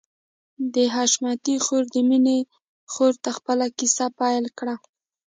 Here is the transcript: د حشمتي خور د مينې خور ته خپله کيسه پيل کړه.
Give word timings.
د 0.73 0.75
حشمتي 0.95 1.55
خور 1.65 1.83
د 1.93 1.95
مينې 2.09 2.39
خور 2.91 3.13
ته 3.23 3.29
خپله 3.37 3.65
کيسه 3.77 4.05
پيل 4.19 4.45
کړه. 4.57 4.75